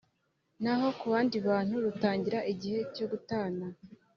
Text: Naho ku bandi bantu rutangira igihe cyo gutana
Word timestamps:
Naho 0.63 0.87
ku 0.99 1.05
bandi 1.13 1.37
bantu 1.47 1.73
rutangira 1.85 2.39
igihe 2.53 2.79
cyo 2.95 3.05
gutana 3.11 3.65